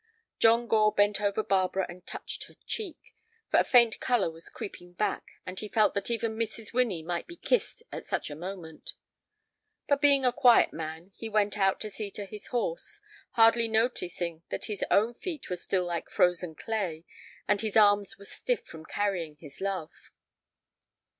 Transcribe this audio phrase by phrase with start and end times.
[0.39, 3.13] John Gore bent over Barbara and touched her cheek,
[3.51, 6.73] for a faint color was creeping back, and he felt that even Mrs.
[6.73, 8.93] Winnie might be kissed at such a moment.
[9.87, 12.99] But being a quiet man, he went out to see to his horse,
[13.33, 17.05] hardly noticing that his own feet were still like frozen clay
[17.47, 20.09] and that his arms were stiff from carrying his love.